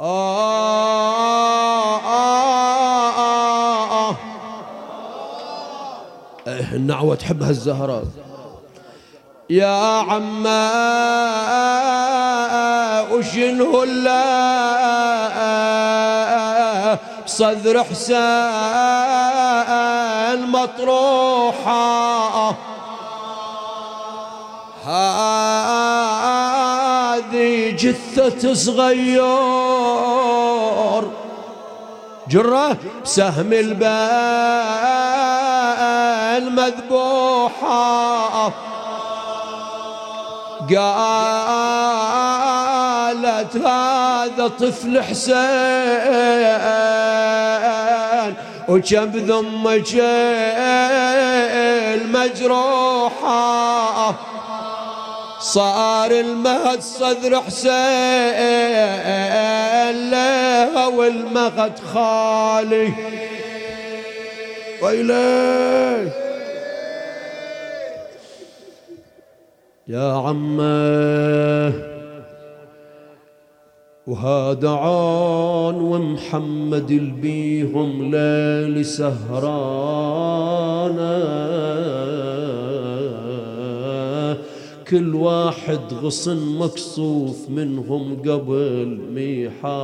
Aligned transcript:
آه 0.00 1.96
آه 1.96 3.10
آه 4.10 4.16
إيه 6.46 6.72
النعوة 6.72 7.14
تحبها 7.14 7.50
الزهراء 7.50 8.04
يا 9.50 10.00
عما 10.00 10.70
وشنه 13.12 13.82
الله 13.82 14.18
صدر 17.26 17.84
حسين 17.84 18.18
مطروحة. 20.50 21.88
هذه 27.18 27.70
جثة 27.70 28.54
صغير 28.54 29.57
جرة 32.30 32.76
سهم 33.04 33.52
البال 33.52 33.88
مذبوحة. 36.54 38.52
قالت 40.76 41.16
هذا 43.56 44.48
طفل 44.60 45.02
حسين 45.02 45.38
وكم 48.68 49.04
ذمك 49.04 49.94
المجروحة 51.94 54.14
صار 55.54 56.10
المهد 56.10 56.80
صدر 56.80 57.40
حسين 57.40 57.70
له 60.10 60.88
والمغد 60.88 61.78
خالي. 61.78 62.92
ويلي. 64.82 66.08
يا 69.88 70.12
عمه 70.12 71.72
وهذا 74.06 74.68
عون 74.68 75.74
ومحمد 75.74 76.90
البيهم 76.90 78.14
ليل 78.14 78.84
سهرانا 78.84 79.78
كل 84.90 85.14
واحد 85.14 85.80
غصن 86.02 86.58
مكصوف 86.58 87.50
منهم 87.50 88.16
قبل 88.22 88.98
ميحانا 89.14 89.82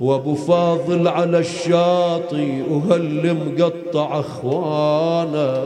وابو 0.00 0.34
فاضل 0.34 1.08
على 1.08 1.38
الشاطئ 1.38 2.62
وهل 2.70 3.36
مقطع 3.36 4.20
اخوانا 4.20 5.64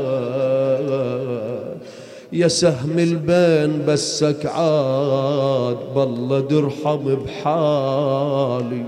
يا 2.33 2.49
سهم 2.49 2.99
البين 2.99 3.87
بسك 3.87 4.47
عاد 4.47 5.77
بالله 5.95 6.41
درحم 6.41 7.15
بحالي. 7.15 8.85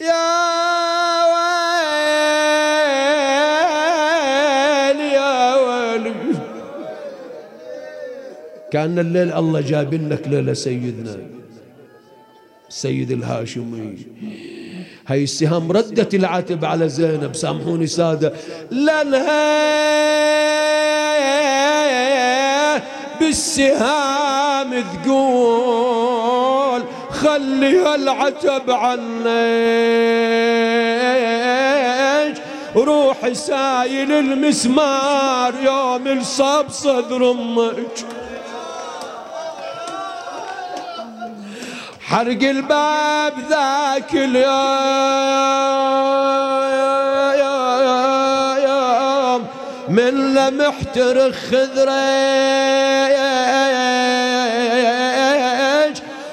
يا 0.00 0.69
كان 8.70 8.98
الليل 8.98 9.32
الله 9.32 9.60
جاب 9.60 9.94
لك 9.94 10.28
ليلة 10.28 10.52
سيدنا. 10.52 11.16
السيد 12.68 13.10
الهاشمي. 13.10 13.98
هاي 15.06 15.22
السهام 15.24 15.72
ردت 15.72 16.14
العتب 16.14 16.64
على 16.64 16.88
زينب 16.88 17.34
سامحوني 17.34 17.86
سادة. 17.86 18.32
لانها 18.70 19.40
بالسهام 23.20 24.70
تقول 25.04 26.82
خلي 27.10 27.94
العتب 27.94 28.70
عنك. 28.70 29.10
روح 32.76 33.32
سايل 33.32 34.12
المسمار 34.12 35.54
يوم 35.64 36.08
الصب 36.18 36.68
صدر 36.68 37.30
أمك 37.30 37.96
حرق 42.10 42.42
الباب 42.42 43.32
ذاك 43.50 44.14
اليوم. 44.14 44.50
من 49.88 50.34
لمحتر 50.34 51.32
خذريج 51.32 51.90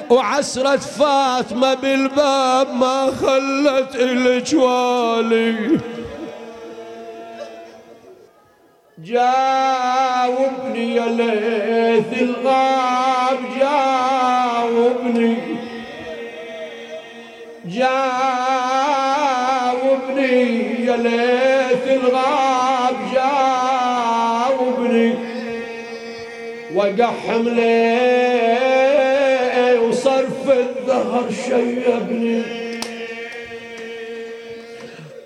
وعسرة 0.09 0.77
فاطمة 0.77 1.73
بالباب 1.73 2.73
ما 2.73 3.11
خلت 3.21 3.95
الجوالي. 3.95 5.79
جاوبني 9.03 10.95
يا 10.95 11.05
ليث 11.05 12.21
الغاب 12.21 13.39
جاوبني. 13.59 15.56
جاوبني 17.77 17.95
يا 20.85 20.95
ليث 20.97 21.85
الغاب 21.87 22.95
جاوبني. 23.13 25.09
وقع 26.75 27.11
حملي 27.27 27.77
وصرف 29.79 30.43
الظهر 30.49 31.25
شيبني. 31.45 32.41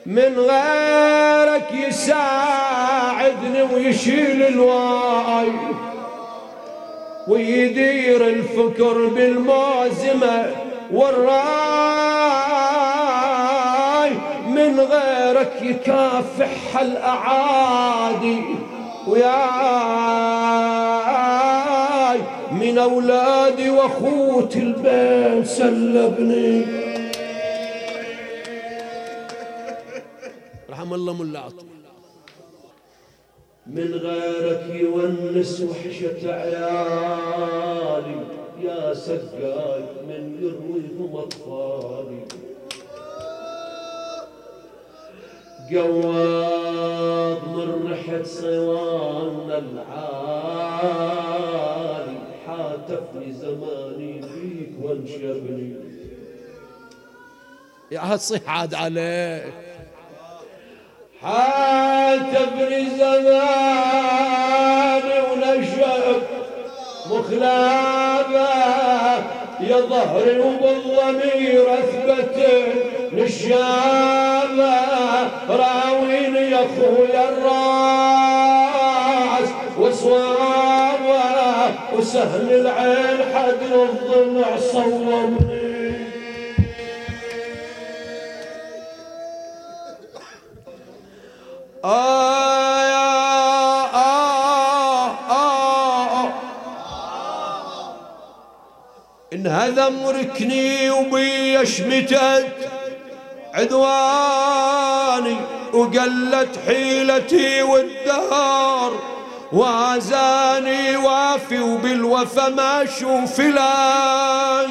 من 0.05 0.39
غيرك 0.39 1.69
يساعدني 1.87 3.61
ويشيل 3.73 4.43
الواي 4.43 5.51
ويدير 7.27 8.27
الفكر 8.27 9.07
بالموزمه 9.07 10.37
والراي. 10.93 12.40
غيرك 14.85 15.61
يكافح 15.61 16.79
الأعادي 16.81 18.41
وياي 19.07 19.31
من 22.51 22.77
أولادي 22.77 23.69
وأخوتي 23.69 24.59
البيت 24.59 25.45
سلبني. 25.47 26.65
رحم 30.69 30.93
الله 30.93 31.13
ملا 31.13 31.39
عطي 31.39 31.65
من 33.67 33.93
غيرك 33.93 34.63
يونس 34.75 35.61
وحشة 35.61 36.33
عيالي 36.33 38.15
يا 38.63 38.93
سقاي 38.93 39.83
من 40.07 40.37
يرويهم 40.41 41.15
أطفالي. 41.15 42.25
قواض 45.75 47.41
من 47.47 47.69
ريحة 47.91 48.23
صوان 48.23 49.51
العالي 50.81 52.17
حاتفني 52.47 53.33
زماني 53.33 54.21
فيك 54.21 54.71
وانشبني 54.81 55.75
يا 57.91 57.99
هتصيح 58.03 58.41
عاد 58.49 58.73
عليك. 58.73 59.53
حاتفني 61.21 62.89
زماني 62.97 64.31
ونشب 65.31 66.21
مخلابة 67.11 68.49
يا 69.61 69.77
ظهري 69.81 70.39
وبالضمير 70.39 71.73
اثبت 71.73 72.37
نشامه 73.13 74.81
راوين 75.49 76.35
يا 76.35 76.65
أخويا 76.65 77.29
الراس. 77.29 78.41
وصوابه 79.79 81.71
وسهل 81.93 82.47
العين 82.51 83.19
حد 83.35 83.61
الضلع 83.71 84.57
صومني. 84.57 85.61
آه 91.85 92.41
انهذم 99.33 100.07
ركني 100.07 100.89
وبي 100.89 101.65
شمتت 101.65 102.70
عدواني 103.53 105.37
وقلت 105.73 106.59
حيلتي 106.67 107.61
والدهر 107.61 108.91
وازاني 109.51 110.97
وافي 110.97 111.59
وبالوفا 111.59 112.49
ما 112.49 112.83
أشوف 112.83 113.39
لك 113.39 114.69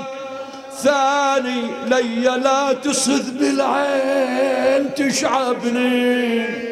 ثاني 0.82 1.62
لي 1.86 2.24
لا 2.24 2.72
تصد 2.72 3.38
بالعين 3.38 4.94
تشعبني. 4.94 6.70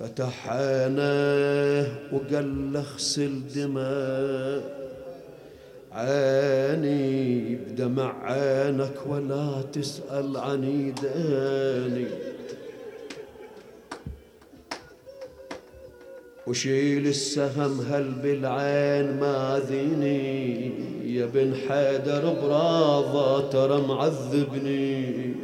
فتح 0.00 0.48
عينه 0.48 1.88
وقال 2.12 2.76
اغسل 2.76 3.40
دماء 3.54 4.79
عيني 5.92 7.54
بدمع 7.54 8.14
عينك 8.22 8.94
ولا 9.06 9.62
تسأل 9.72 10.36
عن 10.36 10.64
يداني 10.64 12.06
وشيل 16.46 17.06
السهم 17.06 17.80
هل 17.90 18.04
بالعين 18.22 19.20
ماذيني 19.20 20.72
يا 21.14 21.26
بن 21.26 21.54
حيدر 21.68 22.34
براضة 22.42 23.50
ترى 23.50 23.80
معذبني. 23.86 25.34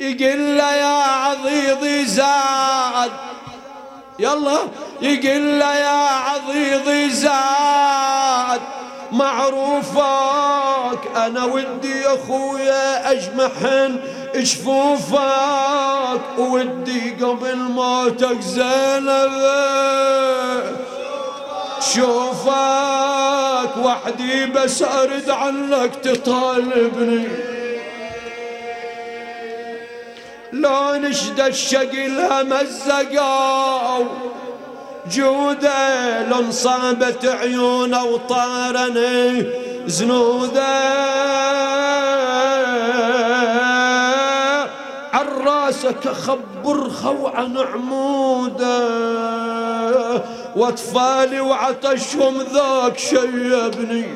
يقول 0.00 0.58
له 0.58 0.76
يا 0.76 1.02
عضيضي 1.02 2.04
زاد 2.04 3.10
يلا 4.18 4.58
يقول 5.02 5.58
له 5.60 5.74
يا 5.78 6.06
معروفك 9.24 11.00
أنا 11.16 11.44
ودي 11.44 12.00
يا 12.00 12.14
أخويا 12.14 13.12
أجمحن 13.12 14.00
جفوفك 14.34 15.18
ودي 16.38 17.10
قبل 17.10 17.56
موتك 17.56 18.40
زينب 18.40 19.32
شوفك 21.94 23.76
وحدي 23.84 24.46
بس 24.46 24.82
أرد 24.82 25.30
عنك 25.30 25.94
تطالبني. 25.94 27.28
لو 30.52 30.94
نشد 30.94 31.40
الشقل 31.40 32.46
مزقوا 32.46 34.04
جودة 35.10 36.28
لو 36.28 36.38
انصابت 36.38 37.24
عيونه 37.24 38.04
وطارني 38.04 39.46
زنودة. 39.86 41.04
راسك 45.44 46.08
خبر 46.08 46.90
عن 47.34 47.56
عمودة. 47.58 48.84
وأطفالي 50.56 51.40
وعطشهم 51.40 52.34
ذاك 52.54 52.98
شيبني 52.98 54.06